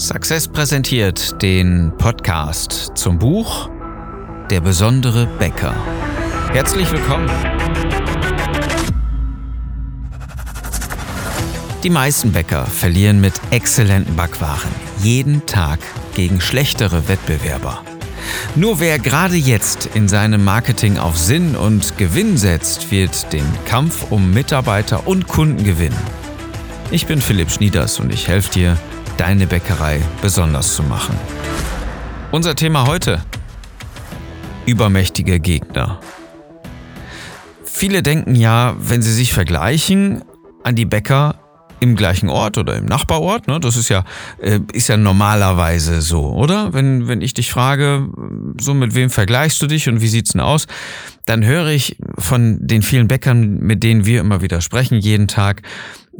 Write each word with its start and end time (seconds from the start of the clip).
Success 0.00 0.48
präsentiert 0.48 1.42
den 1.42 1.92
Podcast 1.98 2.92
zum 2.94 3.18
Buch 3.18 3.68
Der 4.48 4.62
besondere 4.62 5.26
Bäcker. 5.38 5.74
Herzlich 6.52 6.90
willkommen. 6.90 7.28
Die 11.82 11.90
meisten 11.90 12.32
Bäcker 12.32 12.64
verlieren 12.64 13.20
mit 13.20 13.34
exzellenten 13.50 14.16
Backwaren 14.16 14.70
jeden 15.02 15.44
Tag 15.44 15.80
gegen 16.14 16.40
schlechtere 16.40 17.06
Wettbewerber. 17.06 17.82
Nur 18.56 18.80
wer 18.80 18.98
gerade 18.98 19.36
jetzt 19.36 19.90
in 19.92 20.08
seinem 20.08 20.42
Marketing 20.42 20.96
auf 20.96 21.18
Sinn 21.18 21.54
und 21.54 21.98
Gewinn 21.98 22.38
setzt, 22.38 22.90
wird 22.90 23.34
den 23.34 23.44
Kampf 23.66 24.06
um 24.08 24.32
Mitarbeiter 24.32 25.06
und 25.06 25.28
Kunden 25.28 25.62
gewinnen. 25.62 26.00
Ich 26.90 27.06
bin 27.06 27.20
Philipp 27.20 27.50
Schnieders 27.50 28.00
und 28.00 28.10
ich 28.14 28.28
helfe 28.28 28.50
dir, 28.54 28.78
deine 29.20 29.46
Bäckerei 29.46 30.00
besonders 30.22 30.74
zu 30.74 30.82
machen. 30.82 31.14
Unser 32.32 32.54
Thema 32.54 32.86
heute. 32.86 33.22
Übermächtige 34.64 35.40
Gegner. 35.40 36.00
Viele 37.62 38.02
denken 38.02 38.34
ja, 38.34 38.76
wenn 38.78 39.02
sie 39.02 39.12
sich 39.12 39.34
vergleichen, 39.34 40.22
an 40.64 40.74
die 40.74 40.86
Bäcker 40.86 41.34
im 41.80 41.96
gleichen 41.96 42.30
Ort 42.30 42.56
oder 42.56 42.76
im 42.76 42.86
Nachbarort. 42.86 43.46
Ne? 43.46 43.60
Das 43.60 43.76
ist 43.76 43.90
ja, 43.90 44.04
äh, 44.40 44.60
ist 44.72 44.88
ja 44.88 44.96
normalerweise 44.96 46.00
so, 46.00 46.32
oder? 46.32 46.72
Wenn, 46.72 47.06
wenn 47.06 47.20
ich 47.20 47.34
dich 47.34 47.50
frage, 47.50 48.08
so 48.58 48.72
mit 48.72 48.94
wem 48.94 49.10
vergleichst 49.10 49.60
du 49.60 49.66
dich 49.66 49.86
und 49.88 50.00
wie 50.00 50.08
sieht's 50.08 50.32
denn 50.32 50.40
aus? 50.40 50.66
Dann 51.26 51.44
höre 51.44 51.68
ich 51.68 51.96
von 52.18 52.58
den 52.66 52.80
vielen 52.80 53.08
Bäckern, 53.08 53.58
mit 53.58 53.82
denen 53.82 54.06
wir 54.06 54.20
immer 54.20 54.40
wieder 54.40 54.62
sprechen, 54.62 54.98
jeden 54.98 55.28
Tag, 55.28 55.62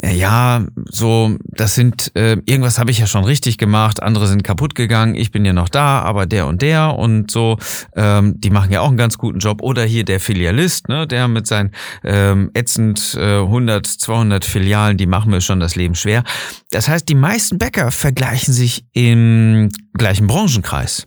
ja, 0.02 0.64
so, 0.88 1.36
das 1.44 1.74
sind, 1.74 2.12
äh, 2.14 2.36
irgendwas 2.46 2.78
habe 2.78 2.90
ich 2.90 2.98
ja 2.98 3.06
schon 3.06 3.24
richtig 3.24 3.58
gemacht, 3.58 4.02
andere 4.02 4.26
sind 4.28 4.44
kaputt 4.44 4.74
gegangen, 4.74 5.14
ich 5.14 5.30
bin 5.30 5.44
ja 5.44 5.52
noch 5.52 5.68
da, 5.68 6.00
aber 6.00 6.26
der 6.26 6.46
und 6.46 6.62
der 6.62 6.96
und 6.96 7.30
so, 7.30 7.58
ähm, 7.96 8.34
die 8.38 8.50
machen 8.50 8.72
ja 8.72 8.80
auch 8.80 8.88
einen 8.88 8.96
ganz 8.96 9.18
guten 9.18 9.40
Job. 9.40 9.62
Oder 9.62 9.84
hier 9.84 10.04
der 10.04 10.20
Filialist, 10.20 10.88
ne, 10.88 11.06
der 11.06 11.28
mit 11.28 11.46
seinen 11.46 11.72
ähm, 12.04 12.50
ätzend 12.54 13.16
äh, 13.18 13.40
100, 13.40 13.86
200 13.86 14.44
Filialen, 14.44 14.96
die 14.96 15.06
machen 15.06 15.30
mir 15.30 15.40
schon 15.40 15.60
das 15.60 15.76
Leben 15.76 15.94
schwer. 15.94 16.24
Das 16.70 16.88
heißt, 16.88 17.08
die 17.08 17.14
meisten 17.14 17.58
Bäcker 17.58 17.90
vergleichen 17.90 18.54
sich 18.54 18.84
im 18.92 19.70
gleichen 19.94 20.26
Branchenkreis. 20.26 21.06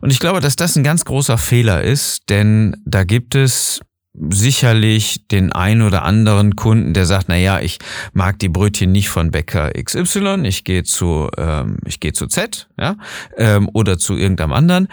Und 0.00 0.10
ich 0.10 0.20
glaube, 0.20 0.40
dass 0.40 0.56
das 0.56 0.76
ein 0.76 0.84
ganz 0.84 1.04
großer 1.04 1.38
Fehler 1.38 1.82
ist, 1.82 2.28
denn 2.28 2.76
da 2.84 3.04
gibt 3.04 3.34
es 3.34 3.80
sicherlich 4.14 5.26
den 5.28 5.52
ein 5.52 5.82
oder 5.82 6.04
anderen 6.04 6.56
Kunden, 6.56 6.94
der 6.94 7.06
sagt, 7.06 7.26
na 7.28 7.36
ja, 7.36 7.60
ich 7.60 7.78
mag 8.12 8.38
die 8.38 8.48
Brötchen 8.48 8.92
nicht 8.92 9.08
von 9.08 9.30
Bäcker 9.30 9.70
XY, 9.72 10.42
ich 10.44 10.64
gehe 10.64 10.84
zu, 10.84 11.28
ähm, 11.36 11.78
ich 11.84 12.00
gehe 12.00 12.12
zu 12.12 12.26
Z, 12.26 12.68
ja, 12.78 12.96
ähm, 13.36 13.68
oder 13.72 13.98
zu 13.98 14.16
irgendeinem 14.16 14.52
anderen. 14.52 14.88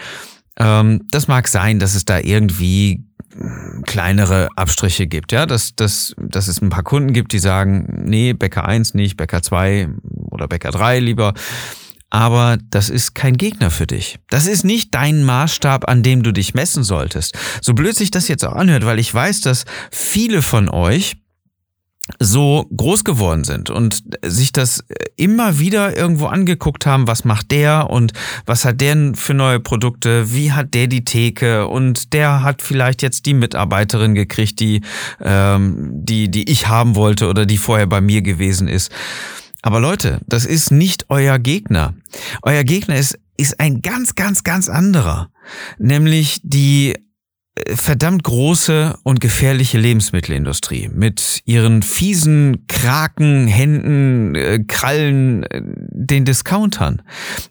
Ähm, 0.58 1.02
das 1.10 1.28
mag 1.28 1.48
sein, 1.48 1.78
dass 1.78 1.94
es 1.94 2.04
da 2.04 2.18
irgendwie 2.18 3.04
kleinere 3.86 4.48
Abstriche 4.56 5.06
gibt, 5.06 5.32
ja, 5.32 5.46
dass, 5.46 5.74
dass, 5.74 6.14
dass 6.18 6.48
es 6.48 6.60
ein 6.60 6.68
paar 6.68 6.82
Kunden 6.82 7.12
gibt, 7.12 7.32
die 7.32 7.38
sagen, 7.38 8.02
nee, 8.04 8.32
Bäcker 8.34 8.66
1 8.66 8.94
nicht, 8.94 9.16
Bäcker 9.16 9.42
2 9.42 9.88
oder 10.30 10.48
Bäcker 10.48 10.70
3 10.70 10.98
lieber 11.00 11.32
aber 12.12 12.58
das 12.68 12.90
ist 12.90 13.14
kein 13.14 13.38
Gegner 13.38 13.70
für 13.70 13.86
dich. 13.86 14.18
Das 14.28 14.46
ist 14.46 14.64
nicht 14.64 14.94
dein 14.94 15.24
Maßstab, 15.24 15.88
an 15.88 16.02
dem 16.02 16.22
du 16.22 16.30
dich 16.30 16.52
messen 16.52 16.84
solltest. 16.84 17.38
So 17.62 17.72
blöd 17.72 17.96
sich 17.96 18.10
das 18.10 18.28
jetzt 18.28 18.44
auch 18.44 18.52
anhört, 18.52 18.84
weil 18.84 18.98
ich 18.98 19.12
weiß, 19.12 19.40
dass 19.40 19.64
viele 19.90 20.42
von 20.42 20.68
euch 20.68 21.16
so 22.18 22.66
groß 22.76 23.04
geworden 23.04 23.44
sind 23.44 23.70
und 23.70 24.02
sich 24.22 24.52
das 24.52 24.84
immer 25.16 25.58
wieder 25.58 25.96
irgendwo 25.96 26.26
angeguckt 26.26 26.84
haben, 26.84 27.06
was 27.06 27.24
macht 27.24 27.50
der 27.50 27.88
und 27.88 28.12
was 28.44 28.66
hat 28.66 28.82
der 28.82 29.12
für 29.14 29.32
neue 29.32 29.60
Produkte, 29.60 30.34
wie 30.34 30.52
hat 30.52 30.74
der 30.74 30.88
die 30.88 31.06
Theke 31.06 31.66
und 31.66 32.12
der 32.12 32.42
hat 32.42 32.60
vielleicht 32.60 33.00
jetzt 33.00 33.24
die 33.24 33.32
Mitarbeiterin 33.32 34.14
gekriegt, 34.14 34.60
die, 34.60 34.82
ähm, 35.22 35.92
die, 36.04 36.30
die 36.30 36.50
ich 36.50 36.68
haben 36.68 36.94
wollte 36.94 37.26
oder 37.28 37.46
die 37.46 37.56
vorher 37.56 37.86
bei 37.86 38.02
mir 38.02 38.20
gewesen 38.20 38.68
ist. 38.68 38.90
Aber 39.62 39.80
Leute, 39.80 40.20
das 40.26 40.44
ist 40.44 40.70
nicht 40.72 41.06
euer 41.08 41.38
Gegner. 41.38 41.94
Euer 42.42 42.64
Gegner 42.64 42.96
ist, 42.96 43.18
ist 43.36 43.60
ein 43.60 43.80
ganz, 43.80 44.14
ganz, 44.16 44.44
ganz 44.44 44.68
anderer. 44.68 45.30
Nämlich 45.78 46.40
die 46.42 46.94
äh, 47.54 47.76
verdammt 47.76 48.24
große 48.24 48.98
und 49.04 49.20
gefährliche 49.20 49.78
Lebensmittelindustrie 49.78 50.90
mit 50.92 51.42
ihren 51.44 51.82
fiesen 51.82 52.66
Kraken, 52.66 53.46
Händen, 53.46 54.34
äh, 54.34 54.64
Krallen, 54.66 55.44
äh, 55.44 55.62
den 55.64 56.24
Discountern. 56.24 57.02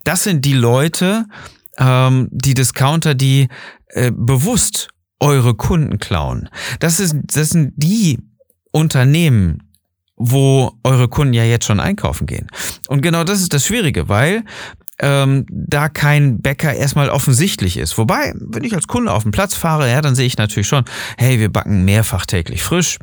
Das 0.03 0.23
sind 0.23 0.43
die 0.43 0.53
Leute, 0.53 1.25
ähm, 1.77 2.27
die 2.31 2.53
Discounter, 2.53 3.15
die 3.15 3.47
äh, 3.87 4.11
bewusst 4.13 4.89
eure 5.19 5.55
Kunden 5.55 5.99
klauen. 5.99 6.49
Das, 6.79 6.99
ist, 6.99 7.15
das 7.23 7.49
sind 7.49 7.73
die 7.77 8.19
Unternehmen, 8.71 9.70
wo 10.21 10.73
eure 10.83 11.07
Kunden 11.07 11.33
ja 11.33 11.43
jetzt 11.43 11.65
schon 11.65 11.79
einkaufen 11.79 12.27
gehen. 12.27 12.47
Und 12.87 13.01
genau 13.01 13.23
das 13.23 13.41
ist 13.41 13.53
das 13.53 13.65
Schwierige, 13.65 14.07
weil 14.07 14.43
ähm, 14.99 15.45
da 15.49 15.89
kein 15.89 16.41
Bäcker 16.41 16.73
erstmal 16.73 17.09
offensichtlich 17.09 17.77
ist. 17.77 17.97
Wobei, 17.97 18.33
wenn 18.35 18.63
ich 18.63 18.75
als 18.75 18.87
Kunde 18.87 19.11
auf 19.11 19.23
den 19.23 19.31
Platz 19.31 19.55
fahre, 19.55 19.89
ja, 19.89 20.01
dann 20.01 20.15
sehe 20.15 20.27
ich 20.27 20.37
natürlich 20.37 20.67
schon, 20.67 20.85
hey, 21.17 21.39
wir 21.39 21.51
backen 21.51 21.83
mehrfach 21.85 22.25
täglich 22.25 22.63
frisch. 22.63 22.99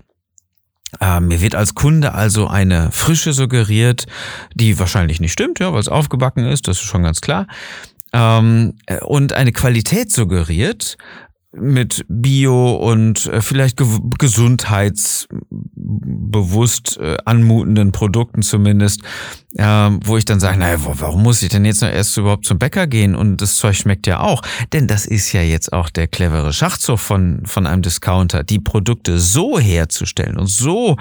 Äh, 1.00 1.20
mir 1.20 1.40
wird 1.40 1.56
als 1.56 1.74
Kunde 1.74 2.14
also 2.14 2.46
eine 2.46 2.92
Frische 2.92 3.32
suggeriert, 3.32 4.06
die 4.54 4.78
wahrscheinlich 4.78 5.20
nicht 5.20 5.32
stimmt, 5.32 5.58
ja, 5.58 5.72
weil 5.72 5.80
es 5.80 5.88
aufgebacken 5.88 6.46
ist, 6.46 6.68
das 6.68 6.78
ist 6.78 6.86
schon 6.86 7.02
ganz 7.02 7.20
klar. 7.20 7.46
Ähm, 8.12 8.74
äh, 8.86 9.00
und 9.00 9.32
eine 9.32 9.52
Qualität 9.52 10.12
suggeriert, 10.12 10.96
mit 11.52 12.04
Bio 12.08 12.74
und 12.74 13.26
äh, 13.26 13.40
vielleicht 13.40 13.76
ge 13.76 13.86
gesundheitsbewusst 15.88 16.99
äh, 16.99 17.16
anmutenden 17.25 17.93
Produkten 17.93 18.43
zumindest, 18.43 19.03
äh, 19.54 19.65
wo 19.65 20.16
ich 20.16 20.25
dann 20.25 20.41
sage, 20.41 20.59
naja, 20.59 20.78
warum 20.81 21.22
muss 21.22 21.43
ich 21.43 21.49
denn 21.49 21.65
jetzt 21.65 21.82
noch 21.82 21.88
erst 21.88 22.16
überhaupt 22.16 22.44
zum 22.44 22.59
Bäcker 22.59 22.87
gehen? 22.87 23.15
Und 23.15 23.41
das 23.41 23.56
Zeug 23.56 23.76
schmeckt 23.76 24.06
ja 24.06 24.21
auch. 24.21 24.43
Denn 24.72 24.87
das 24.87 25.06
ist 25.06 25.32
ja 25.32 25.43
jetzt 25.43 25.72
auch 25.72 25.91
der 25.91 26.06
clevere 26.06 26.53
Schachzug 26.53 26.99
von, 26.99 27.43
von 27.47 27.66
einem 27.66 27.82
Discounter, 27.82 28.44
die 28.44 28.60
Produkte 28.60 29.19
so 29.19 29.59
herzustellen 29.59 30.38
und 30.38 30.49
so, 30.49 30.97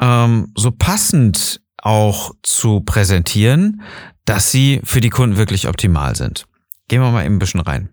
ähm, 0.00 0.52
so 0.56 0.70
passend 0.70 1.60
auch 1.80 2.32
zu 2.42 2.80
präsentieren, 2.80 3.82
dass 4.24 4.50
sie 4.50 4.80
für 4.84 5.00
die 5.00 5.10
Kunden 5.10 5.36
wirklich 5.36 5.68
optimal 5.68 6.16
sind. 6.16 6.46
Gehen 6.88 7.00
wir 7.00 7.10
mal 7.10 7.24
eben 7.24 7.36
ein 7.36 7.38
bisschen 7.38 7.60
rein. 7.60 7.90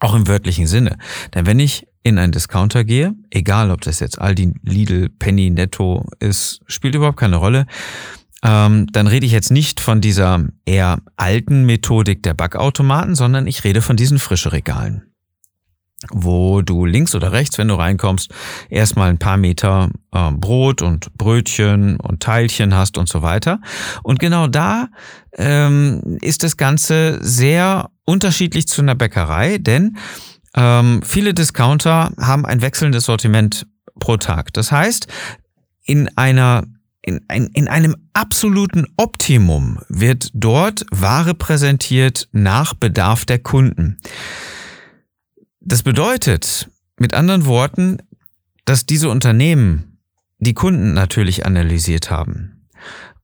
Auch 0.00 0.14
im 0.14 0.28
wörtlichen 0.28 0.66
Sinne. 0.66 0.96
Denn 1.34 1.46
wenn 1.46 1.58
ich 1.58 1.87
in 2.02 2.18
einen 2.18 2.32
Discounter 2.32 2.84
gehe, 2.84 3.14
egal 3.30 3.70
ob 3.70 3.82
das 3.82 4.00
jetzt 4.00 4.20
Aldi, 4.20 4.54
Lidl, 4.62 5.08
Penny, 5.08 5.50
Netto 5.50 6.06
ist, 6.20 6.60
spielt 6.66 6.94
überhaupt 6.94 7.18
keine 7.18 7.36
Rolle, 7.36 7.66
ähm, 8.42 8.86
dann 8.92 9.06
rede 9.06 9.26
ich 9.26 9.32
jetzt 9.32 9.50
nicht 9.50 9.80
von 9.80 10.00
dieser 10.00 10.44
eher 10.64 10.98
alten 11.16 11.66
Methodik 11.66 12.22
der 12.22 12.34
Backautomaten, 12.34 13.14
sondern 13.14 13.46
ich 13.46 13.64
rede 13.64 13.82
von 13.82 13.96
diesen 13.96 14.18
frische 14.18 14.52
Regalen 14.52 15.08
wo 16.12 16.62
du 16.62 16.86
links 16.86 17.14
oder 17.14 17.32
rechts, 17.32 17.58
wenn 17.58 17.68
du 17.68 17.74
reinkommst, 17.74 18.32
erstmal 18.70 19.10
ein 19.10 19.18
paar 19.18 19.36
Meter 19.36 19.90
äh, 20.12 20.30
Brot 20.30 20.80
und 20.80 21.12
Brötchen 21.14 21.98
und 21.98 22.22
Teilchen 22.22 22.74
hast 22.74 22.98
und 22.98 23.08
so 23.08 23.22
weiter. 23.22 23.60
Und 24.02 24.20
genau 24.20 24.46
da 24.46 24.88
ähm, 25.32 26.18
ist 26.20 26.44
das 26.44 26.56
Ganze 26.56 27.18
sehr 27.20 27.90
unterschiedlich 28.04 28.68
zu 28.68 28.80
einer 28.80 28.94
Bäckerei, 28.94 29.58
denn 29.58 29.96
ähm, 30.58 31.02
viele 31.04 31.34
Discounter 31.34 32.12
haben 32.18 32.44
ein 32.44 32.60
wechselndes 32.60 33.04
Sortiment 33.04 33.66
pro 34.00 34.16
Tag. 34.16 34.52
Das 34.52 34.72
heißt, 34.72 35.06
in 35.84 36.08
einer 36.16 36.64
in, 37.00 37.24
ein, 37.28 37.46
in 37.54 37.68
einem 37.68 37.96
absoluten 38.12 38.86
Optimum 38.96 39.78
wird 39.88 40.30
dort 40.34 40.84
Ware 40.90 41.34
präsentiert 41.34 42.28
nach 42.32 42.74
Bedarf 42.74 43.24
der 43.24 43.38
Kunden. 43.38 43.98
Das 45.60 45.82
bedeutet, 45.84 46.68
mit 46.98 47.14
anderen 47.14 47.46
Worten, 47.46 47.98
dass 48.64 48.84
diese 48.84 49.08
Unternehmen 49.08 50.00
die 50.38 50.54
Kunden 50.54 50.92
natürlich 50.92 51.46
analysiert 51.46 52.10
haben 52.10 52.66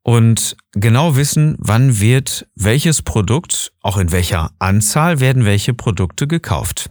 und 0.03 0.57
genau 0.73 1.17
wissen, 1.17 1.57
wann 1.59 1.99
wird 1.99 2.47
welches 2.55 3.03
Produkt, 3.03 3.73
auch 3.81 3.99
in 3.99 4.13
welcher 4.13 4.53
Anzahl 4.61 5.19
werden 5.19 5.45
welche 5.45 5.75
Produkte 5.75 6.27
gekauft. 6.29 6.91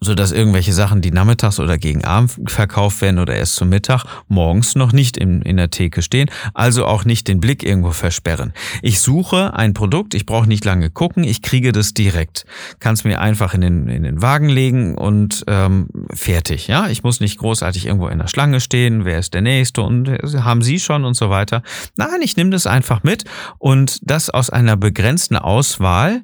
So 0.00 0.14
dass 0.14 0.32
irgendwelche 0.32 0.72
Sachen, 0.72 1.00
die 1.00 1.10
nachmittags 1.10 1.58
oder 1.58 1.78
gegen 1.78 2.04
Abend 2.04 2.50
verkauft 2.50 3.00
werden 3.00 3.18
oder 3.18 3.34
erst 3.34 3.56
zum 3.56 3.68
Mittag, 3.68 4.04
morgens 4.28 4.74
noch 4.74 4.92
nicht 4.92 5.16
in, 5.16 5.42
in 5.42 5.56
der 5.56 5.70
Theke 5.70 6.02
stehen, 6.02 6.30
also 6.54 6.86
auch 6.86 7.04
nicht 7.04 7.26
den 7.26 7.40
Blick 7.40 7.64
irgendwo 7.64 7.90
versperren. 7.90 8.52
Ich 8.82 9.00
suche 9.00 9.54
ein 9.54 9.74
Produkt, 9.74 10.14
ich 10.14 10.26
brauche 10.26 10.46
nicht 10.46 10.64
lange 10.64 10.90
gucken, 10.90 11.24
ich 11.24 11.42
kriege 11.42 11.72
das 11.72 11.94
direkt, 11.94 12.44
kann 12.78 12.94
es 12.94 13.04
mir 13.04 13.20
einfach 13.20 13.54
in 13.54 13.60
den, 13.60 13.88
in 13.88 14.02
den 14.04 14.22
Wagen 14.22 14.48
legen 14.48 14.96
und 14.96 15.44
ähm, 15.48 15.88
fertig. 16.12 16.68
Ja, 16.68 16.88
ich 16.88 17.02
muss 17.02 17.20
nicht 17.20 17.38
großartig 17.38 17.86
irgendwo 17.86 18.08
in 18.08 18.18
der 18.18 18.28
Schlange 18.28 18.60
stehen, 18.60 19.04
wer 19.04 19.18
ist 19.18 19.34
der 19.34 19.42
Nächste 19.42 19.82
und 19.82 20.08
haben 20.08 20.62
Sie 20.62 20.78
schon 20.78 21.04
und 21.04 21.14
so 21.14 21.30
weiter. 21.30 21.62
Nein, 21.96 22.20
ich 22.22 22.36
nehme 22.36 22.50
das 22.50 22.66
einfach 22.66 23.02
mit 23.02 23.24
und 23.58 23.98
das 24.02 24.30
aus 24.30 24.50
einer 24.50 24.76
begrenzten 24.76 25.36
Auswahl, 25.36 26.22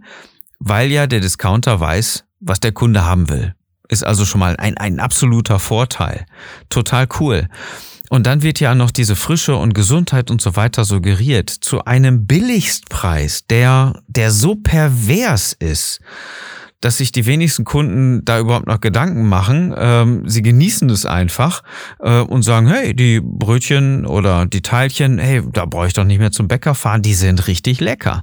weil 0.59 0.91
ja 0.91 1.07
der 1.07 1.21
Discounter 1.21 1.81
weiß, 1.81 2.25
was 2.45 2.61
der 2.61 2.73
Kunde 2.73 3.05
haben 3.05 3.29
will. 3.29 3.55
Ist 3.89 4.05
also 4.05 4.25
schon 4.25 4.41
mal 4.41 4.57
ein, 4.57 4.77
ein 4.79 5.01
absoluter 5.01 5.59
Vorteil. 5.59 6.27
Total 6.69 7.07
cool. 7.21 7.49
Und 8.11 8.27
dann 8.27 8.43
wird 8.43 8.61
ja 8.61 8.75
noch 8.75 8.91
diese 8.91 9.17
Frische 9.17 9.57
und 9.57 9.75
Gesundheit 9.75 10.31
und 10.31 10.41
so 10.41 10.57
weiter 10.57 10.85
suggeriert 10.85 11.51
zu 11.51 11.85
einem 11.85 12.27
Billigstpreis, 12.27 13.47
der, 13.47 14.01
der 14.07 14.31
so 14.31 14.57
pervers 14.57 15.55
ist, 15.59 16.01
dass 16.81 16.99
sich 16.99 17.13
die 17.13 17.25
wenigsten 17.25 17.65
Kunden 17.65 18.25
da 18.25 18.39
überhaupt 18.39 18.67
noch 18.67 18.81
Gedanken 18.81 19.27
machen. 19.27 19.75
Ähm, 19.77 20.29
sie 20.29 20.43
genießen 20.43 20.89
es 20.91 21.07
einfach 21.07 21.63
äh, 21.99 22.21
und 22.21 22.43
sagen, 22.43 22.69
hey, 22.69 22.95
die 22.95 23.21
Brötchen 23.21 24.05
oder 24.05 24.45
die 24.47 24.61
Teilchen, 24.61 25.19
hey, 25.19 25.43
da 25.51 25.65
brauche 25.65 25.87
ich 25.87 25.95
doch 25.95 26.05
nicht 26.05 26.19
mehr 26.19 26.31
zum 26.31 26.47
Bäcker 26.47 26.75
fahren, 26.75 27.01
die 27.01 27.15
sind 27.15 27.47
richtig 27.49 27.81
lecker. 27.81 28.23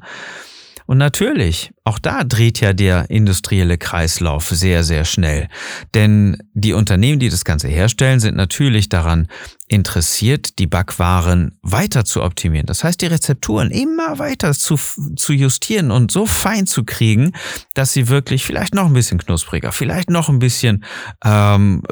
Und 0.86 1.00
natürlich, 1.00 1.72
auch 1.84 1.98
da 1.98 2.24
dreht 2.24 2.60
ja 2.60 2.74
der 2.74 3.10
industrielle 3.10 3.78
Kreislauf 3.78 4.50
sehr, 4.50 4.84
sehr 4.84 5.04
schnell. 5.04 5.48
Denn 5.96 6.38
die 6.54 6.74
Unternehmen, 6.74 7.20
die 7.20 7.30
das 7.30 7.44
Ganze 7.44 7.70
herstellen, 7.70 8.20
sind 8.20 8.36
natürlich 8.36 8.88
daran 8.88 9.28
interessiert, 9.72 10.60
die 10.60 10.68
Backwaren 10.68 11.58
weiter 11.62 12.04
zu 12.04 12.22
optimieren. 12.24 12.66
Das 12.66 12.84
heißt, 12.84 13.02
die 13.02 13.06
Rezepturen 13.06 13.72
immer 13.72 14.20
weiter 14.20 14.52
zu, 14.52 14.78
zu 15.16 15.32
justieren 15.32 15.92
und 15.92 16.12
so 16.12 16.26
fein 16.26 16.68
zu 16.68 16.84
kriegen, 16.84 17.32
dass 17.74 17.94
sie 17.94 18.10
wirklich 18.10 18.46
vielleicht 18.46 18.76
noch 18.76 18.88
ein 18.88 18.94
bisschen 18.94 19.18
knuspriger, 19.18 19.72
vielleicht 19.72 20.10
noch 20.10 20.28
ein 20.28 20.40
bisschen 20.40 20.84
ähm, 21.24 21.84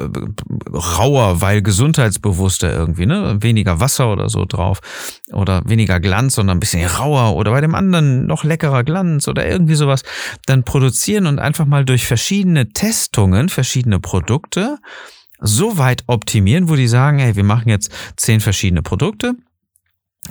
rauer, 0.70 1.40
weil 1.40 1.62
gesundheitsbewusster 1.62 2.70
irgendwie, 2.70 3.06
ne? 3.06 3.38
Weniger 3.40 3.80
Wasser 3.80 4.12
oder 4.12 4.28
so 4.28 4.44
drauf 4.44 4.80
oder 5.32 5.62
weniger 5.64 6.00
Glanz, 6.00 6.34
sondern 6.34 6.58
ein 6.58 6.60
bisschen 6.60 6.86
rauer 6.86 7.34
oder 7.34 7.50
bei 7.50 7.62
dem 7.62 7.74
anderen 7.74 8.26
noch 8.26 8.44
leckerer 8.44 8.84
Glanz 8.84 9.26
oder 9.26 9.48
irgendwie 9.48 9.74
sowas, 9.80 10.02
dann 10.46 10.64
produzieren 10.64 11.26
und 11.26 11.38
einfach 11.38 11.66
mal 11.66 11.84
durch 11.84 12.06
verschiedene 12.06 12.68
Testungen, 12.68 13.48
verschiedene 13.48 14.00
Produkte, 14.00 14.78
so 15.40 15.78
weit 15.78 16.04
optimieren, 16.06 16.68
wo 16.68 16.76
die 16.76 16.88
sagen, 16.88 17.18
hey, 17.18 17.34
wir 17.34 17.44
machen 17.44 17.68
jetzt 17.68 17.90
zehn 18.16 18.40
verschiedene 18.40 18.82
Produkte 18.82 19.34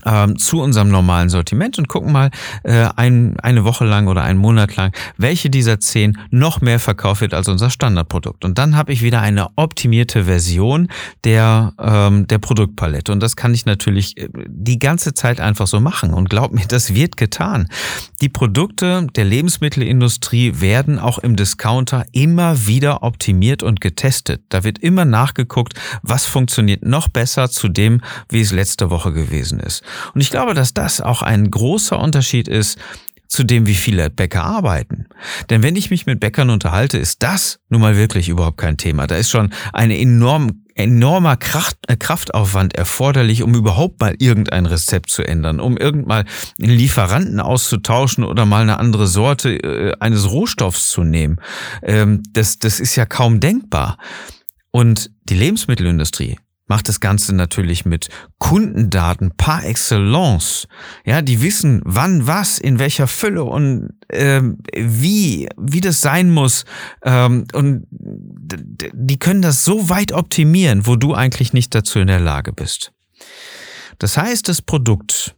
ähm, 0.05 0.37
zu 0.37 0.61
unserem 0.61 0.89
normalen 0.89 1.29
Sortiment 1.29 1.77
und 1.77 1.87
gucken 1.87 2.11
mal 2.11 2.29
äh, 2.63 2.87
ein, 2.95 3.39
eine 3.39 3.63
Woche 3.63 3.85
lang 3.85 4.07
oder 4.07 4.23
einen 4.23 4.39
Monat 4.39 4.75
lang, 4.75 4.91
welche 5.17 5.49
dieser 5.49 5.79
zehn 5.79 6.17
noch 6.29 6.61
mehr 6.61 6.79
verkauft 6.79 7.21
wird 7.21 7.33
als 7.33 7.47
unser 7.47 7.69
Standardprodukt. 7.69 8.45
Und 8.45 8.57
dann 8.57 8.75
habe 8.75 8.93
ich 8.93 9.01
wieder 9.01 9.21
eine 9.21 9.47
optimierte 9.55 10.25
Version 10.25 10.89
der, 11.23 11.73
ähm, 11.79 12.27
der 12.27 12.39
Produktpalette. 12.39 13.11
Und 13.11 13.21
das 13.21 13.35
kann 13.35 13.53
ich 13.53 13.65
natürlich 13.65 14.17
äh, 14.17 14.29
die 14.47 14.79
ganze 14.79 15.13
Zeit 15.13 15.39
einfach 15.39 15.67
so 15.67 15.79
machen. 15.79 16.13
Und 16.13 16.29
glaub 16.29 16.53
mir, 16.53 16.65
das 16.67 16.93
wird 16.95 17.17
getan. 17.17 17.67
Die 18.21 18.29
Produkte 18.29 19.07
der 19.15 19.25
Lebensmittelindustrie 19.25 20.59
werden 20.59 20.99
auch 20.99 21.19
im 21.19 21.35
Discounter 21.35 22.05
immer 22.11 22.67
wieder 22.67 23.03
optimiert 23.03 23.63
und 23.63 23.81
getestet. 23.81 24.41
Da 24.49 24.63
wird 24.63 24.79
immer 24.79 25.05
nachgeguckt, 25.05 25.73
was 26.01 26.25
funktioniert 26.25 26.83
noch 26.83 27.07
besser 27.09 27.49
zu 27.49 27.67
dem, 27.67 28.01
wie 28.29 28.41
es 28.41 28.51
letzte 28.51 28.89
Woche 28.89 29.13
gewesen 29.13 29.59
ist. 29.59 29.83
Und 30.13 30.21
ich 30.21 30.29
glaube, 30.29 30.53
dass 30.53 30.73
das 30.73 31.01
auch 31.01 31.21
ein 31.21 31.49
großer 31.49 31.99
Unterschied 31.99 32.47
ist 32.47 32.77
zu 33.27 33.43
dem, 33.43 33.67
wie 33.67 33.75
viele 33.75 34.09
Bäcker 34.09 34.43
arbeiten. 34.43 35.05
Denn 35.49 35.61
wenn 35.61 35.75
ich 35.75 35.91
mich 35.91 36.07
mit 36.07 36.19
Bäckern 36.19 36.49
unterhalte, 36.49 36.97
ist 36.97 37.21
das 37.21 37.59
nun 37.69 37.81
mal 37.81 37.95
wirklich 37.95 38.27
überhaupt 38.27 38.57
kein 38.57 38.77
Thema. 38.77 39.05
Da 39.05 39.15
ist 39.15 39.29
schon 39.29 39.53
ein 39.71 39.91
enorm 39.91 40.63
enormer 40.79 41.35
Kraft, 41.35 41.77
äh, 41.87 41.97
Kraftaufwand 41.97 42.73
erforderlich, 42.73 43.43
um 43.43 43.53
überhaupt 43.53 43.99
mal 43.99 44.15
irgendein 44.17 44.65
Rezept 44.65 45.09
zu 45.09 45.23
ändern, 45.23 45.59
um 45.59 45.77
irgendmal 45.77 46.23
einen 46.59 46.71
Lieferanten 46.71 47.41
auszutauschen 47.41 48.23
oder 48.23 48.45
mal 48.45 48.61
eine 48.61 48.79
andere 48.79 49.05
Sorte 49.05 49.55
äh, 49.55 49.93
eines 49.99 50.31
Rohstoffs 50.31 50.89
zu 50.89 51.03
nehmen. 51.03 51.41
Ähm, 51.83 52.23
das, 52.31 52.59
das 52.59 52.79
ist 52.79 52.95
ja 52.95 53.05
kaum 53.05 53.41
denkbar. 53.41 53.97
Und 54.71 55.11
die 55.23 55.35
Lebensmittelindustrie 55.35 56.37
macht 56.69 56.87
das 56.87 56.99
Ganze 57.01 57.35
natürlich 57.35 57.83
mit 57.83 58.07
Kundendaten 58.37 59.31
par 59.35 59.65
excellence. 59.65 60.67
Ja, 61.03 61.21
die 61.21 61.41
wissen, 61.41 61.81
wann 61.83 62.27
was, 62.27 62.59
in 62.59 62.79
welcher 62.79 63.07
Fülle 63.07 63.43
und 63.43 63.89
ähm, 64.09 64.59
wie, 64.73 65.49
wie 65.57 65.81
das 65.81 66.01
sein 66.01 66.29
muss. 66.29 66.63
Ähm, 67.03 67.45
und 67.53 67.87
die 67.91 69.19
können 69.19 69.41
das 69.41 69.65
so 69.65 69.89
weit 69.89 70.13
optimieren, 70.13 70.85
wo 70.87 70.95
du 70.95 71.13
eigentlich 71.13 71.51
nicht 71.51 71.75
dazu 71.75 71.99
in 71.99 72.07
der 72.07 72.19
Lage 72.19 72.53
bist. 72.53 72.93
Das 73.97 74.15
heißt, 74.15 74.47
das 74.47 74.61
Produkt 74.61 75.35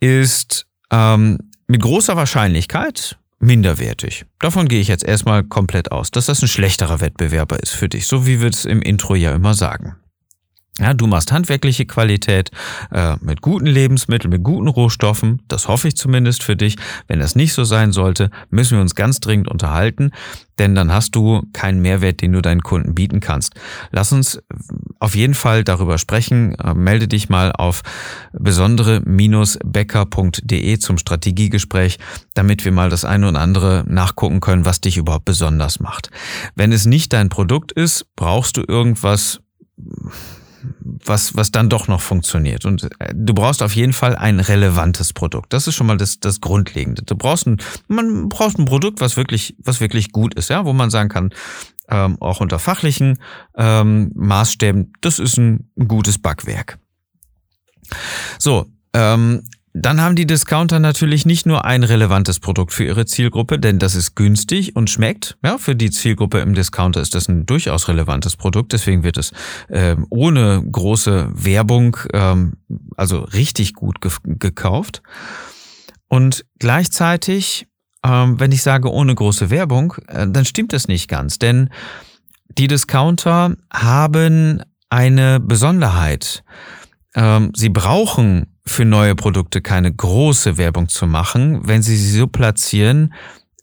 ist 0.00 0.66
ähm, 0.90 1.38
mit 1.68 1.82
großer 1.82 2.16
Wahrscheinlichkeit 2.16 3.18
minderwertig. 3.38 4.24
Davon 4.40 4.68
gehe 4.68 4.80
ich 4.80 4.88
jetzt 4.88 5.04
erstmal 5.04 5.44
komplett 5.44 5.92
aus, 5.92 6.10
dass 6.10 6.26
das 6.26 6.42
ein 6.42 6.48
schlechterer 6.48 7.00
Wettbewerber 7.00 7.62
ist 7.62 7.72
für 7.72 7.88
dich, 7.88 8.06
so 8.06 8.26
wie 8.26 8.40
wir 8.40 8.48
es 8.48 8.64
im 8.64 8.80
Intro 8.80 9.14
ja 9.14 9.34
immer 9.34 9.54
sagen. 9.54 9.96
Ja, 10.80 10.92
du 10.92 11.06
machst 11.06 11.30
handwerkliche 11.30 11.86
Qualität 11.86 12.50
äh, 12.90 13.14
mit 13.20 13.42
guten 13.42 13.66
Lebensmitteln, 13.66 14.32
mit 14.32 14.42
guten 14.42 14.66
Rohstoffen. 14.66 15.40
Das 15.46 15.68
hoffe 15.68 15.86
ich 15.86 15.96
zumindest 15.96 16.42
für 16.42 16.56
dich. 16.56 16.74
Wenn 17.06 17.20
das 17.20 17.36
nicht 17.36 17.52
so 17.52 17.62
sein 17.62 17.92
sollte, 17.92 18.28
müssen 18.50 18.78
wir 18.78 18.82
uns 18.82 18.96
ganz 18.96 19.20
dringend 19.20 19.48
unterhalten, 19.48 20.10
denn 20.58 20.74
dann 20.74 20.92
hast 20.92 21.14
du 21.14 21.46
keinen 21.52 21.80
Mehrwert, 21.80 22.22
den 22.22 22.32
du 22.32 22.42
deinen 22.42 22.62
Kunden 22.62 22.96
bieten 22.96 23.20
kannst. 23.20 23.54
Lass 23.92 24.10
uns 24.10 24.42
auf 24.98 25.14
jeden 25.14 25.34
Fall 25.34 25.62
darüber 25.62 25.96
sprechen. 25.96 26.56
Äh, 26.56 26.74
melde 26.74 27.06
dich 27.06 27.28
mal 27.28 27.52
auf 27.52 27.82
besondere-becker.de 28.32 30.78
zum 30.80 30.98
Strategiegespräch, 30.98 32.00
damit 32.34 32.64
wir 32.64 32.72
mal 32.72 32.90
das 32.90 33.04
eine 33.04 33.28
oder 33.28 33.38
andere 33.38 33.84
nachgucken 33.86 34.40
können, 34.40 34.64
was 34.64 34.80
dich 34.80 34.96
überhaupt 34.96 35.24
besonders 35.24 35.78
macht. 35.78 36.10
Wenn 36.56 36.72
es 36.72 36.84
nicht 36.84 37.12
dein 37.12 37.28
Produkt 37.28 37.70
ist, 37.70 38.06
brauchst 38.16 38.56
du 38.56 38.64
irgendwas 38.66 39.38
was, 40.80 41.36
was 41.36 41.50
dann 41.50 41.68
doch 41.68 41.88
noch 41.88 42.00
funktioniert. 42.00 42.64
Und 42.64 42.84
äh, 42.98 43.12
du 43.14 43.34
brauchst 43.34 43.62
auf 43.62 43.74
jeden 43.74 43.92
Fall 43.92 44.16
ein 44.16 44.40
relevantes 44.40 45.12
Produkt. 45.12 45.52
Das 45.52 45.66
ist 45.66 45.74
schon 45.74 45.86
mal 45.86 45.96
das, 45.96 46.20
das 46.20 46.40
Grundlegende. 46.40 47.02
Du 47.02 47.16
brauchst 47.16 47.46
ein, 47.46 47.58
man 47.88 48.28
braucht 48.28 48.58
ein 48.58 48.64
Produkt, 48.64 49.00
was 49.00 49.16
wirklich, 49.16 49.56
was 49.58 49.80
wirklich 49.80 50.12
gut 50.12 50.34
ist, 50.34 50.50
ja, 50.50 50.64
wo 50.64 50.72
man 50.72 50.90
sagen 50.90 51.08
kann, 51.08 51.30
ähm, 51.88 52.16
auch 52.20 52.40
unter 52.40 52.58
fachlichen 52.58 53.18
ähm, 53.56 54.10
Maßstäben, 54.14 54.92
das 55.00 55.18
ist 55.18 55.36
ein 55.36 55.70
gutes 55.86 56.18
Backwerk. 56.18 56.78
So, 58.38 58.66
ähm, 58.94 59.42
dann 59.76 60.00
haben 60.00 60.14
die 60.14 60.24
Discounter 60.26 60.78
natürlich 60.78 61.26
nicht 61.26 61.46
nur 61.46 61.64
ein 61.64 61.82
relevantes 61.82 62.38
Produkt 62.38 62.72
für 62.72 62.84
ihre 62.84 63.06
Zielgruppe, 63.06 63.58
denn 63.58 63.80
das 63.80 63.96
ist 63.96 64.14
günstig 64.14 64.76
und 64.76 64.88
schmeckt. 64.88 65.36
Ja, 65.44 65.58
für 65.58 65.74
die 65.74 65.90
Zielgruppe 65.90 66.38
im 66.38 66.54
Discounter 66.54 67.00
ist 67.00 67.16
das 67.16 67.28
ein 67.28 67.44
durchaus 67.44 67.88
relevantes 67.88 68.36
Produkt. 68.36 68.72
Deswegen 68.72 69.02
wird 69.02 69.16
es 69.16 69.32
äh, 69.68 69.96
ohne 70.10 70.62
große 70.70 71.28
Werbung, 71.34 71.96
ähm, 72.12 72.52
also 72.96 73.22
richtig 73.22 73.74
gut 73.74 74.00
ge 74.00 74.12
gekauft. 74.22 75.02
Und 76.06 76.44
gleichzeitig, 76.60 77.66
ähm, 78.04 78.38
wenn 78.38 78.52
ich 78.52 78.62
sage 78.62 78.92
ohne 78.92 79.16
große 79.16 79.50
Werbung, 79.50 79.94
äh, 80.06 80.28
dann 80.28 80.44
stimmt 80.44 80.72
das 80.72 80.86
nicht 80.86 81.08
ganz, 81.08 81.40
denn 81.40 81.68
die 82.46 82.68
Discounter 82.68 83.56
haben 83.72 84.62
eine 84.88 85.40
Besonderheit. 85.40 86.44
Ähm, 87.16 87.50
sie 87.56 87.70
brauchen 87.70 88.53
für 88.66 88.84
neue 88.84 89.14
Produkte 89.14 89.60
keine 89.60 89.92
große 89.92 90.56
Werbung 90.56 90.88
zu 90.88 91.06
machen, 91.06 91.66
wenn 91.66 91.82
sie 91.82 91.96
sie 91.96 92.18
so 92.18 92.26
platzieren 92.26 93.12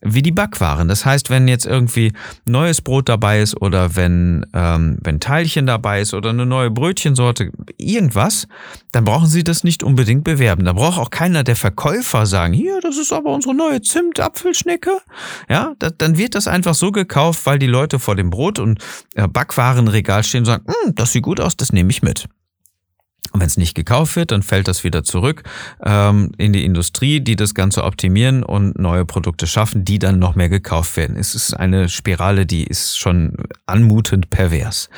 wie 0.02 0.22
die 0.22 0.32
Backwaren. 0.32 0.88
Das 0.88 1.06
heißt, 1.06 1.30
wenn 1.30 1.48
jetzt 1.48 1.66
irgendwie 1.66 2.12
neues 2.46 2.82
Brot 2.82 3.08
dabei 3.08 3.42
ist 3.42 3.62
oder 3.62 3.96
wenn, 3.96 4.46
ähm, 4.54 4.98
wenn 5.04 5.20
Teilchen 5.20 5.68
dabei 5.68 6.02
ist 6.02 6.14
oder 6.14 6.32
eine 6.32 6.46
neue 6.46 6.72
Brötchensorte, 6.72 7.52
irgendwas, 7.78 8.48
dann 8.92 9.06
brauchen 9.06 9.28
sie 9.28 9.44
das 9.44 9.64
nicht 9.64 9.84
unbedingt 9.84 10.24
bewerben. 10.24 10.66
Da 10.66 10.74
braucht 10.74 11.00
auch 11.00 11.12
keiner 11.12 11.44
der 11.44 11.56
Verkäufer 11.56 12.26
sagen, 12.26 12.54
hier, 12.54 12.80
das 12.82 12.98
ist 12.98 13.14
aber 13.14 13.32
unsere 13.32 13.54
neue 13.54 13.82
Zimt-Apfelschnecke. 13.82 14.98
Ja, 15.48 15.74
da, 15.78 15.92
dann 15.92 16.18
wird 16.18 16.36
das 16.36 16.48
einfach 16.48 16.74
so 16.74 16.92
gekauft, 16.92 17.46
weil 17.46 17.60
die 17.60 17.68
Leute 17.68 18.00
vor 18.00 18.16
dem 18.16 18.32
Brot- 18.32 18.60
und 18.60 18.80
äh, 19.14 19.28
Backwarenregal 19.28 20.24
stehen 20.24 20.40
und 20.40 20.46
sagen, 20.46 20.66
hm, 20.66 20.96
das 20.96 21.12
sieht 21.12 21.24
gut 21.24 21.40
aus, 21.40 21.56
das 21.58 21.74
nehme 21.74 21.92
ich 21.92 22.02
mit. 22.02 22.28
Und 23.32 23.40
wenn 23.40 23.48
es 23.48 23.58
nicht 23.58 23.76
gekauft 23.76 24.16
wird, 24.16 24.32
dann 24.32 24.44
fällt 24.44 24.68
das 24.68 24.84
wieder 24.84 25.04
zurück 25.04 25.44
ähm, 25.84 26.32
in 26.38 26.54
die 26.54 26.66
Industrie, 26.66 27.22
die 27.22 27.36
das 27.36 27.54
Ganze 27.56 27.84
optimieren 27.84 28.44
und 28.44 28.78
neue 28.78 29.06
Produkte 29.06 29.48
schaffen, 29.48 29.86
die 29.86 30.00
dann 30.00 30.20
noch 30.20 30.36
mehr 30.36 30.50
gekauft 30.50 30.98
werden. 30.98 31.16
Es 31.16 31.34
ist 31.34 31.54
eine 31.54 31.90
Spirale, 31.90 32.46
die 32.46 32.64
ist 32.64 32.98
schon 32.98 33.38
anmutend 33.66 34.30
pervers. 34.30 34.90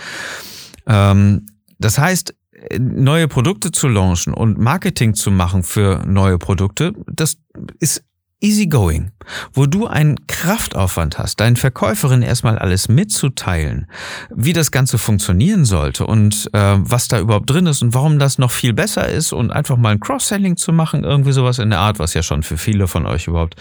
Ähm, 0.88 1.46
das 1.78 1.98
heißt, 1.98 2.34
neue 2.80 3.28
Produkte 3.28 3.72
zu 3.72 3.88
launchen 3.88 4.34
und 4.34 4.58
Marketing 4.58 5.14
zu 5.14 5.32
machen 5.32 5.64
für 5.64 6.04
neue 6.06 6.38
Produkte, 6.38 6.94
das 7.08 7.38
ist 7.80 8.04
easygoing, 8.44 9.12
wo 9.54 9.66
du 9.66 9.88
einen 9.88 10.28
Kraftaufwand 10.28 11.18
hast, 11.18 11.40
deinen 11.40 11.56
Verkäuferin 11.56 12.22
erstmal 12.22 12.60
alles 12.60 12.90
mitzuteilen, 12.90 13.88
wie 14.30 14.54
das 14.54 14.72
Ganze 14.72 14.98
funktionieren 14.98 15.64
sollte 15.66 16.06
und 16.06 16.50
äh, 16.54 16.76
was 16.80 17.08
da 17.08 17.20
überhaupt 17.20 17.50
drin 17.50 17.66
ist 17.66 17.82
und 17.82 17.94
warum 17.94 18.20
das 18.20 18.38
noch 18.38 18.52
viel 18.52 18.74
besser 18.74 19.08
ist 19.08 19.32
und 19.32 19.52
einfach 19.52 19.78
mal 19.78 19.92
ein 19.92 20.00
Cross-Selling 20.02 20.58
zu 20.58 20.74
machen, 20.74 21.04
irgendwie 21.04 21.32
sowas 21.32 21.60
in 21.60 21.70
der 21.70 21.80
Art, 21.80 22.00
was 22.00 22.14
ja 22.14 22.22
schon 22.22 22.44
für 22.44 22.58
viele 22.58 22.88
von 22.88 23.06
euch 23.06 23.28
überhaupt 23.28 23.56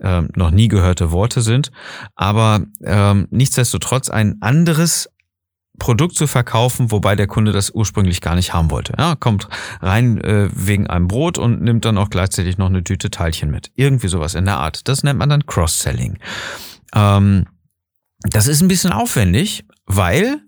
äh, 0.00 0.22
noch 0.34 0.50
nie 0.50 0.68
gehörte 0.68 1.12
Worte 1.12 1.40
sind, 1.40 1.70
aber 2.16 2.62
äh, 2.80 3.14
nichtsdestotrotz 3.30 4.10
ein 4.10 4.38
anderes 4.40 5.08
Produkt 5.78 6.14
zu 6.14 6.26
verkaufen, 6.26 6.90
wobei 6.90 7.16
der 7.16 7.26
Kunde 7.26 7.52
das 7.52 7.70
ursprünglich 7.70 8.20
gar 8.20 8.36
nicht 8.36 8.54
haben 8.54 8.70
wollte. 8.70 8.94
Ja, 8.98 9.16
kommt 9.16 9.48
rein 9.80 10.20
äh, 10.20 10.48
wegen 10.52 10.86
einem 10.86 11.08
Brot 11.08 11.36
und 11.38 11.62
nimmt 11.62 11.84
dann 11.84 11.98
auch 11.98 12.10
gleichzeitig 12.10 12.58
noch 12.58 12.66
eine 12.66 12.84
Tüte 12.84 13.10
Teilchen 13.10 13.50
mit. 13.50 13.70
Irgendwie 13.74 14.08
sowas 14.08 14.34
in 14.34 14.44
der 14.44 14.58
Art. 14.58 14.86
Das 14.88 15.02
nennt 15.02 15.18
man 15.18 15.28
dann 15.28 15.46
Cross-Selling. 15.46 16.18
Ähm, 16.94 17.46
das 18.22 18.46
ist 18.46 18.62
ein 18.62 18.68
bisschen 18.68 18.92
aufwendig, 18.92 19.64
weil 19.86 20.40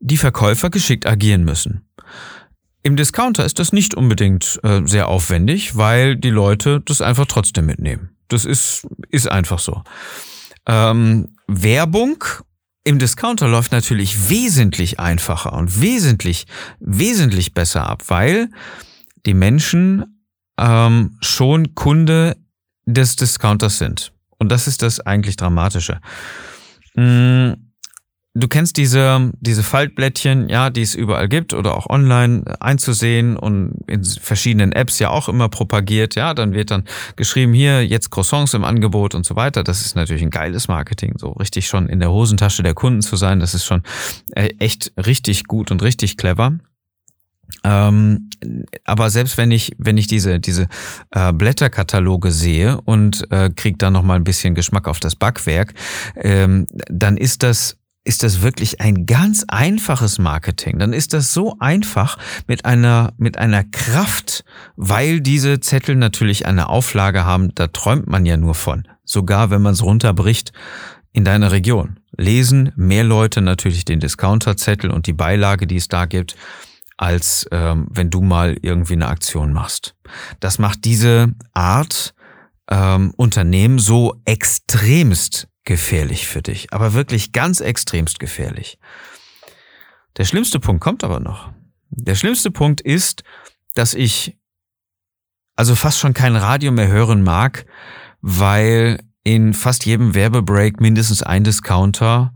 die 0.00 0.16
Verkäufer 0.16 0.70
geschickt 0.70 1.06
agieren 1.06 1.44
müssen. 1.44 1.88
Im 2.82 2.96
Discounter 2.96 3.44
ist 3.44 3.58
das 3.58 3.72
nicht 3.72 3.94
unbedingt 3.94 4.60
äh, 4.62 4.82
sehr 4.84 5.08
aufwendig, 5.08 5.76
weil 5.76 6.16
die 6.16 6.30
Leute 6.30 6.80
das 6.80 7.02
einfach 7.02 7.26
trotzdem 7.26 7.66
mitnehmen. 7.66 8.10
Das 8.28 8.44
ist, 8.44 8.86
ist 9.10 9.30
einfach 9.30 9.58
so. 9.58 9.82
Ähm, 10.66 11.34
Werbung 11.48 12.22
im 12.84 12.98
Discounter 12.98 13.48
läuft 13.48 13.72
natürlich 13.72 14.30
wesentlich 14.30 14.98
einfacher 14.98 15.52
und 15.52 15.80
wesentlich, 15.80 16.46
wesentlich 16.80 17.54
besser 17.54 17.86
ab, 17.86 18.04
weil 18.08 18.48
die 19.26 19.34
Menschen 19.34 20.24
ähm, 20.58 21.18
schon 21.20 21.74
Kunde 21.74 22.36
des 22.86 23.16
Discounters 23.16 23.78
sind. 23.78 24.12
Und 24.38 24.50
das 24.50 24.66
ist 24.66 24.82
das 24.82 25.00
eigentlich 25.00 25.36
Dramatische. 25.36 26.00
Hm, 26.94 27.67
Du 28.38 28.46
kennst 28.46 28.76
diese, 28.76 29.32
diese 29.40 29.64
Faltblättchen, 29.64 30.48
ja, 30.48 30.70
die 30.70 30.82
es 30.82 30.94
überall 30.94 31.28
gibt 31.28 31.54
oder 31.54 31.76
auch 31.76 31.90
online 31.90 32.44
einzusehen 32.60 33.36
und 33.36 33.72
in 33.88 34.04
verschiedenen 34.04 34.70
Apps 34.70 35.00
ja 35.00 35.10
auch 35.10 35.28
immer 35.28 35.48
propagiert. 35.48 36.14
Ja, 36.14 36.34
dann 36.34 36.52
wird 36.54 36.70
dann 36.70 36.84
geschrieben, 37.16 37.52
hier 37.52 37.84
jetzt 37.84 38.10
Croissants 38.10 38.54
im 38.54 38.62
Angebot 38.62 39.16
und 39.16 39.26
so 39.26 39.34
weiter. 39.34 39.64
Das 39.64 39.84
ist 39.84 39.96
natürlich 39.96 40.22
ein 40.22 40.30
geiles 40.30 40.68
Marketing, 40.68 41.14
so 41.18 41.30
richtig 41.30 41.66
schon 41.66 41.88
in 41.88 41.98
der 41.98 42.12
Hosentasche 42.12 42.62
der 42.62 42.74
Kunden 42.74 43.02
zu 43.02 43.16
sein. 43.16 43.40
Das 43.40 43.54
ist 43.54 43.64
schon 43.64 43.82
äh, 44.36 44.50
echt 44.60 44.92
richtig 44.96 45.44
gut 45.44 45.72
und 45.72 45.82
richtig 45.82 46.16
clever. 46.16 46.58
Ähm, 47.64 48.30
aber 48.84 49.10
selbst 49.10 49.36
wenn 49.36 49.50
ich 49.50 49.72
wenn 49.78 49.96
ich 49.96 50.06
diese 50.06 50.38
diese 50.38 50.68
äh, 51.10 51.32
Blätterkataloge 51.32 52.30
sehe 52.30 52.80
und 52.82 53.26
äh, 53.32 53.50
krieg 53.50 53.80
da 53.80 53.90
noch 53.90 54.04
mal 54.04 54.14
ein 54.14 54.24
bisschen 54.24 54.54
Geschmack 54.54 54.86
auf 54.86 55.00
das 55.00 55.16
Backwerk, 55.16 55.74
ähm, 56.14 56.66
dann 56.88 57.16
ist 57.16 57.42
das 57.42 57.78
ist 58.08 58.22
das 58.22 58.40
wirklich 58.40 58.80
ein 58.80 59.04
ganz 59.04 59.44
einfaches 59.48 60.18
Marketing. 60.18 60.78
Dann 60.78 60.94
ist 60.94 61.12
das 61.12 61.34
so 61.34 61.56
einfach 61.60 62.16
mit 62.46 62.64
einer, 62.64 63.12
mit 63.18 63.36
einer 63.36 63.64
Kraft, 63.64 64.44
weil 64.76 65.20
diese 65.20 65.60
Zettel 65.60 65.94
natürlich 65.94 66.46
eine 66.46 66.70
Auflage 66.70 67.26
haben, 67.26 67.54
da 67.54 67.66
träumt 67.66 68.06
man 68.06 68.24
ja 68.24 68.38
nur 68.38 68.54
von. 68.54 68.88
Sogar 69.04 69.50
wenn 69.50 69.60
man 69.60 69.74
es 69.74 69.82
runterbricht 69.82 70.52
in 71.12 71.24
deiner 71.24 71.52
Region. 71.52 72.00
Lesen 72.16 72.72
mehr 72.76 73.04
Leute 73.04 73.42
natürlich 73.42 73.84
den 73.84 74.00
Discounterzettel 74.00 74.90
und 74.90 75.06
die 75.06 75.12
Beilage, 75.12 75.66
die 75.66 75.76
es 75.76 75.88
da 75.88 76.06
gibt, 76.06 76.34
als 76.96 77.46
ähm, 77.52 77.88
wenn 77.90 78.08
du 78.08 78.22
mal 78.22 78.56
irgendwie 78.62 78.94
eine 78.94 79.08
Aktion 79.08 79.52
machst. 79.52 79.94
Das 80.40 80.58
macht 80.58 80.86
diese 80.86 81.34
Art 81.52 82.14
ähm, 82.70 83.12
Unternehmen 83.16 83.78
so 83.78 84.14
extremst 84.24 85.47
gefährlich 85.68 86.26
für 86.26 86.40
dich, 86.40 86.72
aber 86.72 86.94
wirklich 86.94 87.32
ganz 87.32 87.60
extremst 87.60 88.18
gefährlich. 88.18 88.78
Der 90.16 90.24
schlimmste 90.24 90.58
Punkt 90.58 90.82
kommt 90.82 91.04
aber 91.04 91.20
noch. 91.20 91.52
Der 91.90 92.14
schlimmste 92.14 92.50
Punkt 92.50 92.80
ist, 92.80 93.22
dass 93.74 93.92
ich 93.92 94.38
also 95.56 95.76
fast 95.76 95.98
schon 95.98 96.14
kein 96.14 96.36
Radio 96.36 96.72
mehr 96.72 96.88
hören 96.88 97.22
mag, 97.22 97.66
weil 98.22 99.00
in 99.24 99.52
fast 99.52 99.84
jedem 99.84 100.14
Werbebreak 100.14 100.80
mindestens 100.80 101.22
ein 101.22 101.44
Discounter 101.44 102.34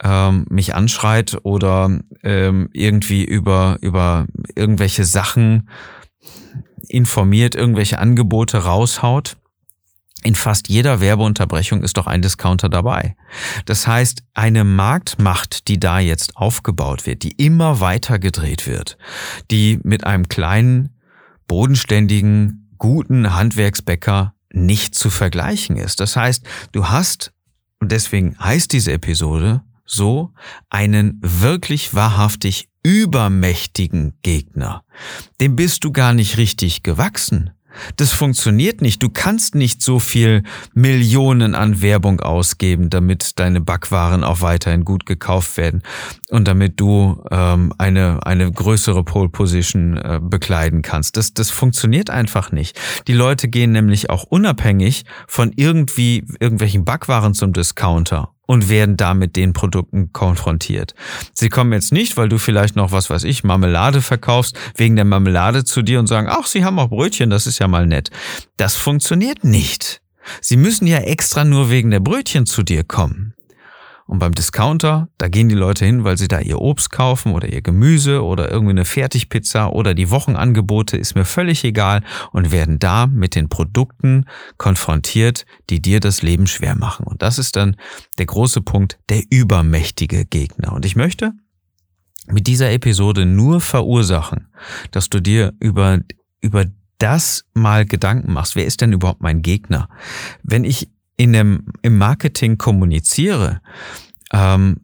ähm, 0.00 0.46
mich 0.48 0.76
anschreit 0.76 1.36
oder 1.42 1.98
ähm, 2.22 2.70
irgendwie 2.72 3.24
über, 3.24 3.78
über 3.80 4.26
irgendwelche 4.54 5.04
Sachen 5.04 5.68
informiert, 6.86 7.56
irgendwelche 7.56 7.98
Angebote 7.98 8.58
raushaut 8.58 9.36
in 10.22 10.34
fast 10.34 10.68
jeder 10.68 11.00
Werbeunterbrechung 11.00 11.82
ist 11.82 11.96
doch 11.96 12.06
ein 12.06 12.22
Discounter 12.22 12.68
dabei. 12.68 13.16
Das 13.66 13.86
heißt, 13.86 14.22
eine 14.34 14.64
Marktmacht, 14.64 15.68
die 15.68 15.78
da 15.78 16.00
jetzt 16.00 16.36
aufgebaut 16.36 17.06
wird, 17.06 17.22
die 17.22 17.32
immer 17.32 17.80
weiter 17.80 18.18
gedreht 18.18 18.66
wird, 18.66 18.98
die 19.50 19.78
mit 19.82 20.04
einem 20.04 20.28
kleinen, 20.28 20.90
bodenständigen, 21.46 22.74
guten 22.78 23.34
Handwerksbäcker 23.34 24.34
nicht 24.52 24.94
zu 24.94 25.10
vergleichen 25.10 25.76
ist. 25.76 26.00
Das 26.00 26.16
heißt, 26.16 26.44
du 26.72 26.88
hast, 26.88 27.32
und 27.80 27.92
deswegen 27.92 28.36
heißt 28.38 28.72
diese 28.72 28.92
Episode 28.92 29.62
so, 29.84 30.32
einen 30.68 31.18
wirklich 31.22 31.94
wahrhaftig 31.94 32.68
übermächtigen 32.82 34.14
Gegner. 34.22 34.84
Dem 35.40 35.56
bist 35.56 35.84
du 35.84 35.92
gar 35.92 36.12
nicht 36.12 36.36
richtig 36.36 36.82
gewachsen. 36.82 37.50
Das 37.96 38.12
funktioniert 38.12 38.80
nicht. 38.80 39.02
Du 39.02 39.08
kannst 39.08 39.54
nicht 39.54 39.82
so 39.82 39.98
viel 39.98 40.42
Millionen 40.74 41.54
an 41.54 41.82
Werbung 41.82 42.20
ausgeben, 42.20 42.90
damit 42.90 43.38
deine 43.38 43.60
Backwaren 43.60 44.24
auch 44.24 44.40
weiterhin 44.40 44.84
gut 44.84 45.06
gekauft 45.06 45.56
werden 45.56 45.82
und 46.30 46.48
damit 46.48 46.80
du 46.80 47.22
ähm, 47.30 47.72
eine, 47.78 48.20
eine 48.26 48.50
größere 48.50 49.04
Pole 49.04 49.28
Position 49.28 49.96
äh, 49.96 50.20
bekleiden 50.22 50.82
kannst. 50.82 51.16
Das, 51.16 51.34
das 51.34 51.50
funktioniert 51.50 52.10
einfach 52.10 52.52
nicht. 52.52 52.78
Die 53.06 53.14
Leute 53.14 53.48
gehen 53.48 53.72
nämlich 53.72 54.10
auch 54.10 54.24
unabhängig 54.24 55.04
von 55.26 55.52
irgendwie 55.54 56.24
irgendwelchen 56.40 56.84
Backwaren 56.84 57.34
zum 57.34 57.52
Discounter 57.52 58.32
und 58.48 58.70
werden 58.70 58.96
da 58.96 59.12
mit 59.12 59.36
den 59.36 59.52
Produkten 59.52 60.10
konfrontiert. 60.14 60.94
Sie 61.34 61.50
kommen 61.50 61.74
jetzt 61.74 61.92
nicht, 61.92 62.16
weil 62.16 62.30
du 62.30 62.38
vielleicht 62.38 62.76
noch, 62.76 62.92
was 62.92 63.10
weiß 63.10 63.24
ich, 63.24 63.44
Marmelade 63.44 64.00
verkaufst, 64.00 64.58
wegen 64.74 64.96
der 64.96 65.04
Marmelade 65.04 65.64
zu 65.64 65.82
dir 65.82 65.98
und 65.98 66.06
sagen, 66.06 66.28
ach, 66.30 66.46
Sie 66.46 66.64
haben 66.64 66.78
auch 66.78 66.88
Brötchen, 66.88 67.28
das 67.28 67.46
ist 67.46 67.58
ja 67.58 67.68
mal 67.68 67.86
nett. 67.86 68.10
Das 68.56 68.74
funktioniert 68.74 69.44
nicht. 69.44 70.00
Sie 70.40 70.56
müssen 70.56 70.86
ja 70.86 70.98
extra 70.98 71.44
nur 71.44 71.70
wegen 71.70 71.90
der 71.90 72.00
Brötchen 72.00 72.46
zu 72.46 72.62
dir 72.62 72.84
kommen. 72.84 73.34
Und 74.08 74.20
beim 74.20 74.34
Discounter, 74.34 75.10
da 75.18 75.28
gehen 75.28 75.50
die 75.50 75.54
Leute 75.54 75.84
hin, 75.84 76.02
weil 76.02 76.16
sie 76.16 76.28
da 76.28 76.40
ihr 76.40 76.58
Obst 76.62 76.90
kaufen 76.90 77.32
oder 77.32 77.52
ihr 77.52 77.60
Gemüse 77.60 78.24
oder 78.24 78.50
irgendwie 78.50 78.70
eine 78.70 78.86
Fertigpizza 78.86 79.68
oder 79.68 79.92
die 79.92 80.10
Wochenangebote, 80.10 80.96
ist 80.96 81.14
mir 81.14 81.26
völlig 81.26 81.62
egal 81.62 82.02
und 82.32 82.50
werden 82.50 82.78
da 82.78 83.06
mit 83.06 83.34
den 83.34 83.50
Produkten 83.50 84.24
konfrontiert, 84.56 85.44
die 85.68 85.82
dir 85.82 86.00
das 86.00 86.22
Leben 86.22 86.46
schwer 86.46 86.74
machen. 86.74 87.06
Und 87.06 87.20
das 87.20 87.38
ist 87.38 87.54
dann 87.56 87.76
der 88.16 88.24
große 88.24 88.62
Punkt, 88.62 88.98
der 89.10 89.22
übermächtige 89.28 90.24
Gegner. 90.24 90.72
Und 90.72 90.86
ich 90.86 90.96
möchte 90.96 91.34
mit 92.28 92.46
dieser 92.46 92.72
Episode 92.72 93.26
nur 93.26 93.60
verursachen, 93.60 94.48
dass 94.90 95.10
du 95.10 95.20
dir 95.20 95.52
über, 95.60 95.98
über 96.40 96.64
das 96.96 97.44
mal 97.52 97.84
Gedanken 97.84 98.32
machst. 98.32 98.56
Wer 98.56 98.64
ist 98.64 98.80
denn 98.80 98.94
überhaupt 98.94 99.20
mein 99.20 99.42
Gegner? 99.42 99.90
Wenn 100.42 100.64
ich 100.64 100.88
in 101.18 101.34
dem, 101.34 101.66
im 101.82 101.98
Marketing 101.98 102.56
kommuniziere, 102.56 103.60
ähm, 104.32 104.80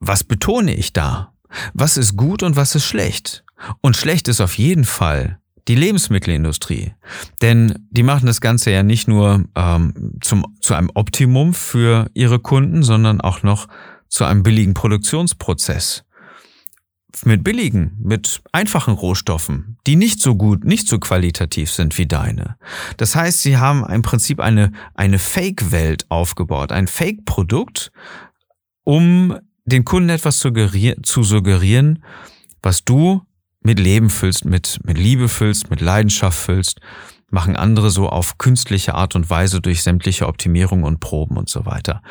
was 0.00 0.24
betone 0.24 0.74
ich 0.74 0.92
da? 0.92 1.32
Was 1.72 1.96
ist 1.96 2.16
gut 2.16 2.42
und 2.42 2.56
was 2.56 2.74
ist 2.74 2.84
schlecht? 2.84 3.44
Und 3.80 3.96
schlecht 3.96 4.26
ist 4.26 4.40
auf 4.40 4.58
jeden 4.58 4.84
Fall 4.84 5.38
die 5.68 5.76
Lebensmittelindustrie. 5.76 6.92
Denn 7.40 7.86
die 7.90 8.02
machen 8.02 8.26
das 8.26 8.40
Ganze 8.40 8.70
ja 8.70 8.82
nicht 8.82 9.08
nur 9.08 9.44
ähm, 9.54 10.18
zum, 10.20 10.44
zu 10.60 10.74
einem 10.74 10.90
Optimum 10.94 11.54
für 11.54 12.10
ihre 12.12 12.38
Kunden, 12.38 12.82
sondern 12.82 13.20
auch 13.20 13.42
noch 13.42 13.68
zu 14.08 14.24
einem 14.24 14.42
billigen 14.42 14.74
Produktionsprozess 14.74 16.04
mit 17.24 17.44
billigen, 17.44 17.96
mit 18.00 18.42
einfachen 18.52 18.94
Rohstoffen, 18.94 19.78
die 19.86 19.96
nicht 19.96 20.20
so 20.20 20.34
gut, 20.34 20.64
nicht 20.64 20.88
so 20.88 20.98
qualitativ 20.98 21.70
sind 21.70 21.96
wie 21.98 22.06
deine. 22.06 22.56
Das 22.96 23.14
heißt, 23.14 23.40
sie 23.40 23.58
haben 23.58 23.84
im 23.88 24.02
Prinzip 24.02 24.40
eine, 24.40 24.72
eine 24.94 25.18
Fake-Welt 25.18 26.06
aufgebaut, 26.10 26.72
ein 26.72 26.88
Fake-Produkt, 26.88 27.92
um 28.82 29.38
den 29.64 29.84
Kunden 29.84 30.10
etwas 30.10 30.38
zu 30.38 31.22
suggerieren, 31.22 32.04
was 32.62 32.84
du 32.84 33.22
mit 33.60 33.78
Leben 33.78 34.10
füllst, 34.10 34.44
mit, 34.44 34.80
mit 34.84 34.98
Liebe 34.98 35.28
füllst, 35.28 35.70
mit 35.70 35.80
Leidenschaft 35.80 36.38
füllst, 36.38 36.80
machen 37.30 37.56
andere 37.56 37.90
so 37.90 38.08
auf 38.08 38.38
künstliche 38.38 38.94
Art 38.94 39.16
und 39.16 39.30
Weise 39.30 39.60
durch 39.60 39.82
sämtliche 39.82 40.26
Optimierung 40.26 40.82
und 40.82 41.00
Proben 41.00 41.36
und 41.36 41.48
so 41.48 41.64
weiter. 41.64 42.02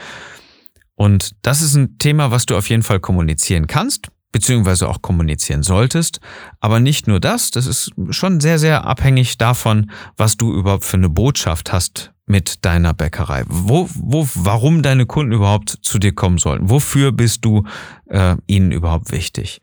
Und 0.95 1.35
das 1.41 1.61
ist 1.61 1.75
ein 1.75 1.97
Thema, 1.97 2.31
was 2.31 2.45
du 2.45 2.55
auf 2.55 2.69
jeden 2.69 2.83
Fall 2.83 2.99
kommunizieren 2.99 3.67
kannst, 3.67 4.09
beziehungsweise 4.33 4.89
auch 4.89 5.01
kommunizieren 5.01 5.63
solltest. 5.63 6.19
Aber 6.59 6.81
nicht 6.81 7.07
nur 7.07 7.21
das, 7.21 7.51
das 7.51 7.65
ist 7.65 7.91
schon 8.09 8.41
sehr, 8.41 8.59
sehr 8.59 8.83
abhängig 8.83 9.37
davon, 9.37 9.89
was 10.17 10.35
du 10.35 10.53
überhaupt 10.53 10.83
für 10.83 10.97
eine 10.97 11.07
Botschaft 11.07 11.71
hast 11.71 12.11
mit 12.25 12.65
deiner 12.65 12.93
Bäckerei. 12.93 13.43
Wo, 13.47 13.89
wo, 13.93 14.27
warum 14.35 14.81
deine 14.81 15.05
Kunden 15.05 15.31
überhaupt 15.31 15.69
zu 15.81 15.99
dir 15.99 16.13
kommen 16.13 16.39
sollten. 16.39 16.69
Wofür 16.69 17.13
bist 17.13 17.45
du 17.45 17.63
äh, 18.09 18.35
ihnen 18.47 18.73
überhaupt 18.73 19.11
wichtig? 19.11 19.61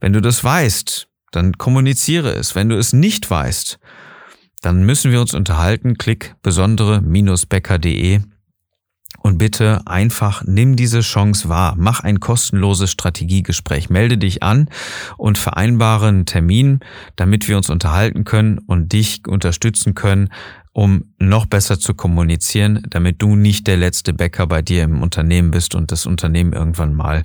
Wenn 0.00 0.12
du 0.12 0.20
das 0.20 0.42
weißt, 0.42 1.08
dann 1.30 1.58
kommuniziere 1.58 2.32
es. 2.32 2.54
Wenn 2.54 2.68
du 2.68 2.76
es 2.76 2.92
nicht 2.92 3.30
weißt, 3.30 3.78
dann 4.62 4.84
müssen 4.84 5.12
wir 5.12 5.20
uns 5.20 5.34
unterhalten. 5.34 5.98
Klick 5.98 6.34
besondere-bäcker.de 6.42 8.20
und 9.26 9.38
bitte 9.38 9.80
einfach 9.86 10.44
nimm 10.46 10.76
diese 10.76 11.00
Chance 11.00 11.48
wahr. 11.48 11.74
Mach 11.76 12.00
ein 12.00 12.20
kostenloses 12.20 12.92
Strategiegespräch. 12.92 13.90
Melde 13.90 14.18
dich 14.18 14.44
an 14.44 14.68
und 15.16 15.36
vereinbare 15.36 16.06
einen 16.06 16.26
Termin, 16.26 16.78
damit 17.16 17.48
wir 17.48 17.56
uns 17.56 17.68
unterhalten 17.68 18.22
können 18.22 18.58
und 18.58 18.92
dich 18.92 19.26
unterstützen 19.26 19.94
können, 19.94 20.30
um 20.76 21.04
noch 21.18 21.46
besser 21.46 21.80
zu 21.80 21.94
kommunizieren, 21.94 22.82
damit 22.90 23.22
du 23.22 23.34
nicht 23.34 23.66
der 23.66 23.78
letzte 23.78 24.12
Bäcker 24.12 24.46
bei 24.46 24.60
dir 24.60 24.84
im 24.84 25.02
Unternehmen 25.02 25.50
bist 25.50 25.74
und 25.74 25.90
das 25.90 26.04
Unternehmen 26.04 26.52
irgendwann 26.52 26.92
mal 26.92 27.24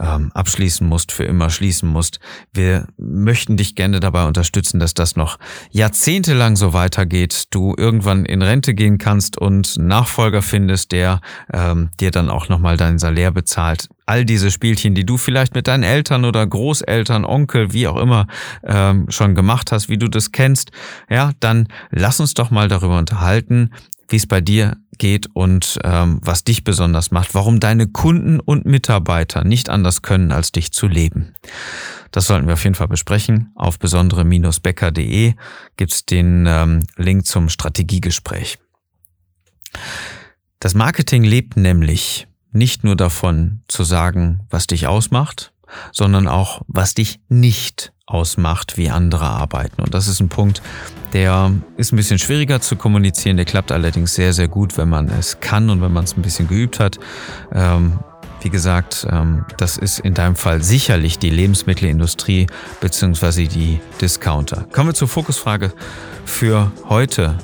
ähm, 0.00 0.32
abschließen 0.32 0.88
musst, 0.88 1.12
für 1.12 1.24
immer 1.24 1.50
schließen 1.50 1.90
musst. 1.90 2.20
Wir 2.54 2.86
möchten 2.96 3.58
dich 3.58 3.74
gerne 3.74 4.00
dabei 4.00 4.26
unterstützen, 4.26 4.80
dass 4.80 4.94
das 4.94 5.14
noch 5.14 5.38
jahrzehntelang 5.70 6.56
so 6.56 6.72
weitergeht, 6.72 7.48
du 7.50 7.74
irgendwann 7.76 8.24
in 8.24 8.40
Rente 8.40 8.72
gehen 8.72 8.96
kannst 8.96 9.36
und 9.36 9.76
Nachfolger 9.76 10.40
findest, 10.40 10.92
der 10.92 11.20
ähm, 11.52 11.90
dir 12.00 12.10
dann 12.10 12.30
auch 12.30 12.48
nochmal 12.48 12.78
dein 12.78 12.98
Salär 12.98 13.30
bezahlt 13.30 13.90
all 14.06 14.24
diese 14.24 14.50
Spielchen, 14.50 14.94
die 14.94 15.04
du 15.04 15.16
vielleicht 15.16 15.54
mit 15.54 15.66
deinen 15.66 15.82
Eltern 15.82 16.24
oder 16.24 16.46
Großeltern, 16.46 17.24
Onkel, 17.24 17.72
wie 17.72 17.88
auch 17.88 17.96
immer 17.96 18.26
ähm, 18.64 19.06
schon 19.10 19.34
gemacht 19.34 19.72
hast, 19.72 19.88
wie 19.88 19.98
du 19.98 20.08
das 20.08 20.32
kennst, 20.32 20.70
ja, 21.10 21.32
dann 21.40 21.68
lass 21.90 22.20
uns 22.20 22.34
doch 22.34 22.50
mal 22.50 22.68
darüber 22.68 22.98
unterhalten, 22.98 23.70
wie 24.08 24.16
es 24.16 24.26
bei 24.26 24.40
dir 24.40 24.76
geht 24.98 25.28
und 25.34 25.78
ähm, 25.84 26.20
was 26.22 26.44
dich 26.44 26.64
besonders 26.64 27.10
macht, 27.10 27.34
warum 27.34 27.60
deine 27.60 27.88
Kunden 27.88 28.40
und 28.40 28.64
Mitarbeiter 28.64 29.44
nicht 29.44 29.68
anders 29.68 30.02
können, 30.02 30.32
als 30.32 30.52
dich 30.52 30.72
zu 30.72 30.86
leben. 30.86 31.34
Das 32.12 32.26
sollten 32.26 32.46
wir 32.46 32.54
auf 32.54 32.64
jeden 32.64 32.76
Fall 32.76 32.88
besprechen. 32.88 33.50
Auf 33.56 33.78
besondere-becker.de 33.78 35.34
gibt's 35.76 36.06
den 36.06 36.46
ähm, 36.46 36.84
Link 36.96 37.26
zum 37.26 37.48
Strategiegespräch. 37.48 38.58
Das 40.60 40.74
Marketing 40.74 41.24
lebt 41.24 41.56
nämlich 41.56 42.26
nicht 42.52 42.84
nur 42.84 42.96
davon 42.96 43.60
zu 43.68 43.84
sagen, 43.84 44.40
was 44.50 44.66
dich 44.66 44.86
ausmacht, 44.86 45.52
sondern 45.92 46.28
auch, 46.28 46.62
was 46.68 46.94
dich 46.94 47.20
nicht 47.28 47.92
ausmacht, 48.06 48.76
wie 48.76 48.88
andere 48.90 49.26
arbeiten. 49.26 49.82
Und 49.82 49.94
das 49.94 50.06
ist 50.06 50.20
ein 50.20 50.28
Punkt, 50.28 50.62
der 51.12 51.52
ist 51.76 51.92
ein 51.92 51.96
bisschen 51.96 52.18
schwieriger 52.18 52.60
zu 52.60 52.76
kommunizieren, 52.76 53.36
der 53.36 53.46
klappt 53.46 53.72
allerdings 53.72 54.14
sehr, 54.14 54.32
sehr 54.32 54.48
gut, 54.48 54.78
wenn 54.78 54.88
man 54.88 55.08
es 55.08 55.40
kann 55.40 55.70
und 55.70 55.82
wenn 55.82 55.92
man 55.92 56.04
es 56.04 56.16
ein 56.16 56.22
bisschen 56.22 56.46
geübt 56.46 56.78
hat. 56.78 56.98
Ähm, 57.52 57.98
wie 58.42 58.50
gesagt, 58.50 59.06
ähm, 59.10 59.44
das 59.56 59.76
ist 59.76 59.98
in 59.98 60.14
deinem 60.14 60.36
Fall 60.36 60.62
sicherlich 60.62 61.18
die 61.18 61.30
Lebensmittelindustrie 61.30 62.46
bzw. 62.80 63.46
die 63.48 63.80
Discounter. 64.00 64.66
Kommen 64.72 64.90
wir 64.90 64.94
zur 64.94 65.08
Fokusfrage 65.08 65.72
für 66.24 66.70
heute. 66.88 67.38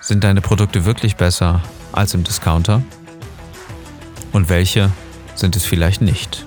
Sind 0.00 0.24
deine 0.24 0.42
Produkte 0.42 0.84
wirklich 0.84 1.16
besser 1.16 1.62
als 1.92 2.12
im 2.12 2.24
Discounter? 2.24 2.82
Und 4.34 4.50
welche 4.50 4.90
sind 5.34 5.56
es 5.56 5.64
vielleicht 5.64 6.02
nicht. 6.02 6.44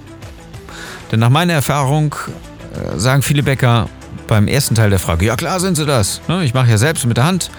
Denn 1.12 1.20
nach 1.20 1.29
meiner 1.29 1.53
Erfahrung 1.53 2.13
äh, 2.75 3.00
sagen 3.00 3.24
viele 3.24 3.41
Bäcker 3.41 3.89
beim 4.27 4.48
ersten 4.48 4.75
Teil 4.75 4.89
der 4.89 5.00
Frage, 5.00 5.25
ja 5.25 5.36
klar 5.36 5.60
sind 5.60 5.75
sie 5.75 5.86
das, 5.86 6.22
ne, 6.27 6.44
ich 6.44 6.53
mache 6.53 6.70
ja 6.70 6.77
selbst 6.77 7.06
mit 7.06 7.17
der 7.17 7.25
Hand. 7.25 7.50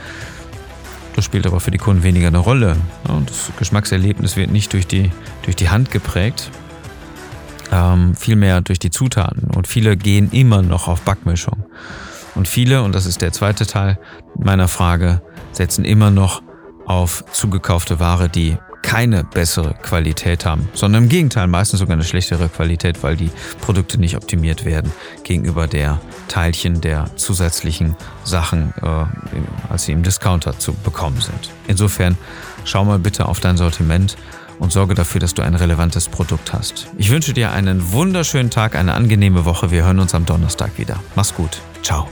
Das 1.16 1.24
spielt 1.24 1.48
aber 1.48 1.58
für 1.58 1.72
die 1.72 1.78
Kunden 1.78 2.04
weniger 2.04 2.28
eine 2.28 2.38
Rolle. 2.38 2.76
Das 3.02 3.50
Geschmackserlebnis 3.58 4.36
wird 4.36 4.52
nicht 4.52 4.72
durch 4.72 4.86
die, 4.86 5.10
durch 5.42 5.56
die 5.56 5.68
Hand 5.68 5.90
geprägt, 5.90 6.52
ähm, 7.72 8.14
vielmehr 8.14 8.60
durch 8.60 8.78
die 8.78 8.90
Zutaten. 8.90 9.50
Und 9.50 9.66
viele 9.66 9.96
gehen 9.96 10.30
immer 10.30 10.62
noch 10.62 10.86
auf 10.86 11.00
Backmischung. 11.00 11.64
Und 12.36 12.46
viele, 12.46 12.84
und 12.84 12.94
das 12.94 13.04
ist 13.04 13.20
der 13.20 13.32
zweite 13.32 13.66
Teil 13.66 13.98
meiner 14.38 14.68
Frage, 14.68 15.20
setzen 15.50 15.84
immer 15.84 16.12
noch 16.12 16.40
auf 16.86 17.24
zugekaufte 17.32 17.98
Ware, 17.98 18.28
die 18.28 18.56
keine 18.82 19.24
bessere 19.24 19.74
Qualität 19.82 20.44
haben, 20.44 20.68
sondern 20.72 21.04
im 21.04 21.08
Gegenteil 21.08 21.46
meistens 21.46 21.80
sogar 21.80 21.94
eine 21.94 22.04
schlechtere 22.04 22.48
Qualität, 22.48 23.02
weil 23.02 23.16
die 23.16 23.30
Produkte 23.60 23.98
nicht 23.98 24.16
optimiert 24.16 24.64
werden 24.64 24.92
gegenüber 25.24 25.66
der 25.66 26.00
Teilchen 26.28 26.80
der 26.80 27.06
zusätzlichen 27.16 27.96
Sachen, 28.24 28.72
äh, 28.82 29.04
als 29.70 29.84
sie 29.84 29.92
im 29.92 30.02
Discounter 30.02 30.58
zu 30.58 30.72
bekommen 30.72 31.20
sind. 31.20 31.50
Insofern 31.66 32.16
schau 32.64 32.84
mal 32.84 32.98
bitte 32.98 33.26
auf 33.26 33.40
dein 33.40 33.56
Sortiment 33.56 34.16
und 34.58 34.72
sorge 34.72 34.94
dafür, 34.94 35.20
dass 35.20 35.34
du 35.34 35.42
ein 35.42 35.54
relevantes 35.54 36.08
Produkt 36.08 36.52
hast. 36.52 36.88
Ich 36.96 37.10
wünsche 37.10 37.32
dir 37.32 37.52
einen 37.52 37.92
wunderschönen 37.92 38.50
Tag, 38.50 38.74
eine 38.74 38.94
angenehme 38.94 39.44
Woche. 39.44 39.70
Wir 39.70 39.84
hören 39.84 40.00
uns 40.00 40.14
am 40.14 40.26
Donnerstag 40.26 40.78
wieder. 40.78 41.00
Mach's 41.14 41.34
gut. 41.34 41.60
Ciao. 41.82 42.08